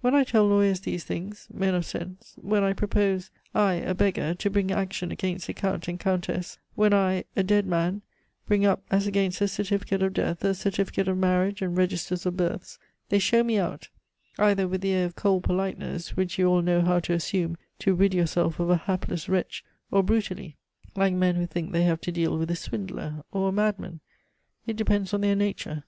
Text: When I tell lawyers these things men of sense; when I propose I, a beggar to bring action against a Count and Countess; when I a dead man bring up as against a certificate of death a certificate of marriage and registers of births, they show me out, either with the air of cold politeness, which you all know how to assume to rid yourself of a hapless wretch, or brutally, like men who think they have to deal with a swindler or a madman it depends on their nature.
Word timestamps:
When 0.00 0.14
I 0.14 0.22
tell 0.22 0.46
lawyers 0.46 0.78
these 0.78 1.02
things 1.02 1.48
men 1.52 1.74
of 1.74 1.84
sense; 1.84 2.34
when 2.40 2.62
I 2.62 2.72
propose 2.72 3.32
I, 3.52 3.72
a 3.74 3.94
beggar 3.96 4.32
to 4.34 4.48
bring 4.48 4.70
action 4.70 5.10
against 5.10 5.48
a 5.48 5.52
Count 5.52 5.88
and 5.88 5.98
Countess; 5.98 6.60
when 6.76 6.94
I 6.94 7.24
a 7.34 7.42
dead 7.42 7.66
man 7.66 8.02
bring 8.46 8.64
up 8.64 8.84
as 8.92 9.08
against 9.08 9.40
a 9.40 9.48
certificate 9.48 10.00
of 10.00 10.14
death 10.14 10.44
a 10.44 10.54
certificate 10.54 11.08
of 11.08 11.18
marriage 11.18 11.62
and 11.62 11.76
registers 11.76 12.24
of 12.24 12.36
births, 12.36 12.78
they 13.08 13.18
show 13.18 13.42
me 13.42 13.58
out, 13.58 13.88
either 14.38 14.68
with 14.68 14.82
the 14.82 14.92
air 14.92 15.06
of 15.06 15.16
cold 15.16 15.42
politeness, 15.42 16.10
which 16.16 16.38
you 16.38 16.46
all 16.46 16.62
know 16.62 16.80
how 16.82 17.00
to 17.00 17.12
assume 17.12 17.56
to 17.80 17.92
rid 17.92 18.14
yourself 18.14 18.60
of 18.60 18.70
a 18.70 18.76
hapless 18.86 19.28
wretch, 19.28 19.64
or 19.90 20.04
brutally, 20.04 20.56
like 20.94 21.12
men 21.12 21.34
who 21.34 21.44
think 21.44 21.72
they 21.72 21.82
have 21.82 22.00
to 22.02 22.12
deal 22.12 22.38
with 22.38 22.48
a 22.52 22.54
swindler 22.54 23.24
or 23.32 23.48
a 23.48 23.50
madman 23.52 23.98
it 24.64 24.76
depends 24.76 25.12
on 25.12 25.22
their 25.22 25.34
nature. 25.34 25.82